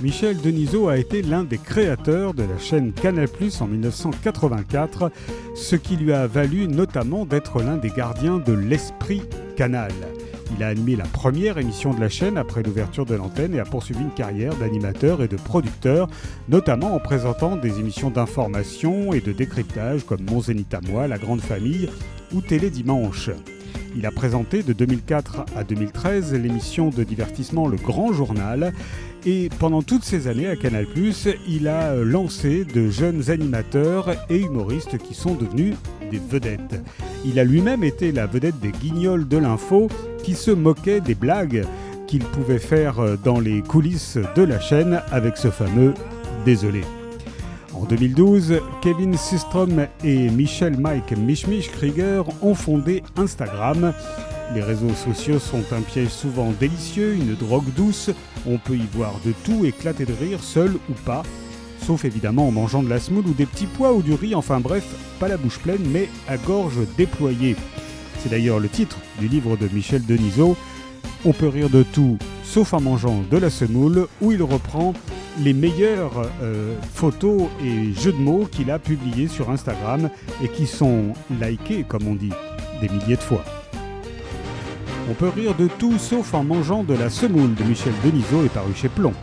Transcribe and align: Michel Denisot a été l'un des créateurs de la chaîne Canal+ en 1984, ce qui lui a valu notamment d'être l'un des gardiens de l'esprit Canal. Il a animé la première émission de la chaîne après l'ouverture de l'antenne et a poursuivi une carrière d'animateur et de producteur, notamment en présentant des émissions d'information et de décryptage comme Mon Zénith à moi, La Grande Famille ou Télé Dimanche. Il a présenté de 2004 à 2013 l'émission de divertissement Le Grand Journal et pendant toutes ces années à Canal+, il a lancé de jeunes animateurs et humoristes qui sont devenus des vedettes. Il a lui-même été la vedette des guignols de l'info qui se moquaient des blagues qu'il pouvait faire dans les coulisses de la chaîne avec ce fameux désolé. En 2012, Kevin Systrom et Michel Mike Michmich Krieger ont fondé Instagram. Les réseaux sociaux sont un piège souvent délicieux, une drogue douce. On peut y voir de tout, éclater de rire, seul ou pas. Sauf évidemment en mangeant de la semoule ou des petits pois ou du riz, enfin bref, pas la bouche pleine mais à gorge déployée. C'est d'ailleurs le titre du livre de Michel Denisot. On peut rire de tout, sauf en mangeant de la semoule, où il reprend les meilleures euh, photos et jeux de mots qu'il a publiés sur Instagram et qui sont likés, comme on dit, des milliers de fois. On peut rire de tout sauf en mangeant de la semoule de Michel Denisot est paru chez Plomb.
Michel 0.00 0.36
Denisot 0.36 0.88
a 0.88 0.96
été 0.96 1.22
l'un 1.22 1.42
des 1.42 1.58
créateurs 1.58 2.32
de 2.32 2.44
la 2.44 2.56
chaîne 2.56 2.92
Canal+ 2.92 3.26
en 3.60 3.66
1984, 3.66 5.10
ce 5.56 5.74
qui 5.74 5.96
lui 5.96 6.12
a 6.12 6.28
valu 6.28 6.68
notamment 6.68 7.26
d'être 7.26 7.60
l'un 7.62 7.76
des 7.76 7.90
gardiens 7.90 8.38
de 8.38 8.52
l'esprit 8.52 9.22
Canal. 9.56 9.90
Il 10.56 10.62
a 10.62 10.68
animé 10.68 10.94
la 10.94 11.04
première 11.04 11.58
émission 11.58 11.92
de 11.92 12.00
la 12.00 12.08
chaîne 12.08 12.38
après 12.38 12.62
l'ouverture 12.62 13.06
de 13.06 13.16
l'antenne 13.16 13.56
et 13.56 13.58
a 13.58 13.64
poursuivi 13.64 14.00
une 14.00 14.14
carrière 14.14 14.54
d'animateur 14.54 15.20
et 15.20 15.28
de 15.28 15.36
producteur, 15.36 16.08
notamment 16.48 16.94
en 16.94 17.00
présentant 17.00 17.56
des 17.56 17.80
émissions 17.80 18.10
d'information 18.10 19.12
et 19.12 19.20
de 19.20 19.32
décryptage 19.32 20.04
comme 20.06 20.22
Mon 20.30 20.40
Zénith 20.40 20.72
à 20.74 20.80
moi, 20.80 21.08
La 21.08 21.18
Grande 21.18 21.40
Famille 21.40 21.90
ou 22.32 22.40
Télé 22.40 22.70
Dimanche. 22.70 23.30
Il 23.96 24.06
a 24.06 24.12
présenté 24.12 24.62
de 24.62 24.72
2004 24.72 25.44
à 25.56 25.64
2013 25.64 26.34
l'émission 26.34 26.90
de 26.90 27.02
divertissement 27.02 27.66
Le 27.66 27.76
Grand 27.76 28.12
Journal 28.12 28.72
et 29.26 29.48
pendant 29.58 29.82
toutes 29.82 30.04
ces 30.04 30.28
années 30.28 30.48
à 30.48 30.56
Canal+, 30.56 30.86
il 31.48 31.68
a 31.68 31.94
lancé 31.94 32.64
de 32.64 32.88
jeunes 32.88 33.30
animateurs 33.30 34.10
et 34.30 34.38
humoristes 34.38 34.98
qui 34.98 35.14
sont 35.14 35.34
devenus 35.34 35.74
des 36.10 36.18
vedettes. 36.18 36.80
Il 37.24 37.38
a 37.38 37.44
lui-même 37.44 37.84
été 37.84 38.12
la 38.12 38.26
vedette 38.26 38.60
des 38.60 38.72
guignols 38.72 39.26
de 39.28 39.36
l'info 39.36 39.88
qui 40.22 40.34
se 40.34 40.50
moquaient 40.50 41.00
des 41.00 41.14
blagues 41.14 41.66
qu'il 42.06 42.24
pouvait 42.24 42.58
faire 42.58 43.18
dans 43.22 43.40
les 43.40 43.60
coulisses 43.60 44.18
de 44.34 44.42
la 44.42 44.60
chaîne 44.60 45.02
avec 45.10 45.36
ce 45.36 45.50
fameux 45.50 45.94
désolé. 46.44 46.82
En 47.74 47.84
2012, 47.84 48.60
Kevin 48.82 49.16
Systrom 49.16 49.86
et 50.02 50.30
Michel 50.30 50.78
Mike 50.78 51.16
Michmich 51.16 51.70
Krieger 51.70 52.24
ont 52.42 52.54
fondé 52.54 53.02
Instagram. 53.16 53.92
Les 54.54 54.62
réseaux 54.62 54.94
sociaux 54.94 55.38
sont 55.38 55.64
un 55.72 55.82
piège 55.82 56.08
souvent 56.08 56.52
délicieux, 56.58 57.14
une 57.14 57.34
drogue 57.34 57.72
douce. 57.76 58.10
On 58.46 58.56
peut 58.58 58.76
y 58.76 58.86
voir 58.92 59.14
de 59.24 59.32
tout, 59.44 59.66
éclater 59.66 60.06
de 60.06 60.14
rire, 60.14 60.42
seul 60.42 60.72
ou 60.88 60.94
pas. 61.04 61.22
Sauf 61.84 62.04
évidemment 62.04 62.48
en 62.48 62.50
mangeant 62.50 62.82
de 62.82 62.88
la 62.88 62.98
semoule 62.98 63.26
ou 63.26 63.34
des 63.34 63.46
petits 63.46 63.66
pois 63.66 63.92
ou 63.92 64.02
du 64.02 64.14
riz, 64.14 64.34
enfin 64.34 64.60
bref, 64.60 64.84
pas 65.20 65.28
la 65.28 65.36
bouche 65.36 65.58
pleine 65.58 65.86
mais 65.90 66.08
à 66.28 66.36
gorge 66.36 66.78
déployée. 66.96 67.56
C'est 68.18 68.30
d'ailleurs 68.30 68.58
le 68.58 68.68
titre 68.68 68.96
du 69.20 69.28
livre 69.28 69.56
de 69.56 69.68
Michel 69.68 70.04
Denisot. 70.04 70.56
On 71.24 71.32
peut 71.32 71.48
rire 71.48 71.70
de 71.70 71.82
tout, 71.82 72.18
sauf 72.42 72.72
en 72.72 72.80
mangeant 72.80 73.22
de 73.30 73.36
la 73.36 73.50
semoule, 73.50 74.06
où 74.20 74.32
il 74.32 74.42
reprend 74.42 74.94
les 75.40 75.52
meilleures 75.52 76.28
euh, 76.42 76.74
photos 76.94 77.42
et 77.64 77.92
jeux 77.92 78.12
de 78.12 78.18
mots 78.18 78.48
qu'il 78.50 78.70
a 78.70 78.78
publiés 78.78 79.28
sur 79.28 79.50
Instagram 79.50 80.10
et 80.42 80.48
qui 80.48 80.66
sont 80.66 81.12
likés, 81.40 81.84
comme 81.86 82.08
on 82.08 82.14
dit, 82.14 82.32
des 82.80 82.88
milliers 82.88 83.16
de 83.16 83.22
fois. 83.22 83.44
On 85.10 85.14
peut 85.14 85.30
rire 85.34 85.54
de 85.54 85.68
tout 85.78 85.96
sauf 85.98 86.34
en 86.34 86.44
mangeant 86.44 86.82
de 86.82 86.92
la 86.92 87.08
semoule 87.08 87.54
de 87.54 87.64
Michel 87.64 87.94
Denisot 88.04 88.44
est 88.44 88.52
paru 88.52 88.74
chez 88.74 88.90
Plomb. 88.90 89.14